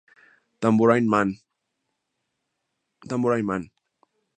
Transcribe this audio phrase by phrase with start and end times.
[0.59, 1.07] Tambourine
[3.45, 3.69] Man.